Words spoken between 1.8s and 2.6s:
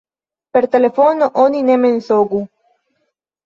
mensogu.